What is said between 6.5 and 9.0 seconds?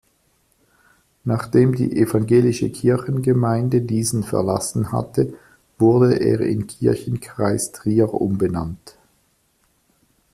Kirchenkreis Trier umbenannt.